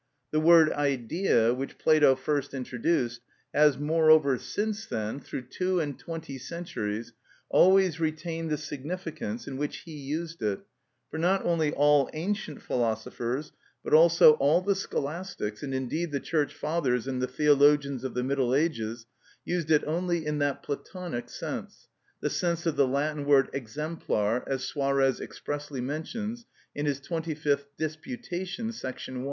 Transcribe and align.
The 0.31 0.39
word 0.39 0.71
"Idea," 0.73 1.53
which 1.53 1.77
Plato 1.77 2.15
first 2.15 2.55
introduced, 2.55 3.21
has, 3.53 3.77
moreover, 3.77 4.39
since 4.39 4.87
then, 4.87 5.19
through 5.19 5.43
two 5.43 5.79
and 5.79 5.95
twenty 5.99 6.39
centuries, 6.39 7.13
always 7.49 7.99
retained 7.99 8.49
the 8.49 8.57
significance 8.57 9.47
in 9.47 9.57
which 9.57 9.83
he 9.85 9.91
used 9.91 10.41
it; 10.41 10.61
for 11.11 11.19
not 11.19 11.45
only 11.45 11.71
all 11.71 12.09
ancient 12.13 12.63
philosophers, 12.63 13.51
but 13.83 13.93
also 13.93 14.31
all 14.37 14.59
the 14.61 14.73
Scholastics, 14.73 15.61
and 15.61 15.71
indeed 15.71 16.11
the 16.11 16.19
Church 16.19 16.51
Fathers 16.51 17.05
and 17.05 17.21
the 17.21 17.27
theologians 17.27 18.03
of 18.03 18.15
the 18.15 18.23
Middle 18.23 18.55
Ages, 18.55 19.05
used 19.45 19.69
it 19.69 19.83
only 19.85 20.25
in 20.25 20.39
that 20.39 20.63
Platonic 20.63 21.29
sense, 21.29 21.89
the 22.21 22.29
sense 22.31 22.65
of 22.65 22.75
the 22.75 22.87
Latin 22.87 23.23
word 23.25 23.51
exemplar, 23.53 24.43
as 24.49 24.63
Suarez 24.63 25.19
expressly 25.21 25.79
mentions 25.79 26.47
in 26.73 26.87
his 26.87 26.99
twenty 26.99 27.35
fifth 27.35 27.67
Disputation, 27.77 28.71
sect. 28.71 29.07
1. 29.07 29.19